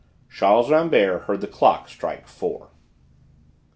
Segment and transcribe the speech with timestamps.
[0.31, 2.71] Charles Rambert heard the clock strike four.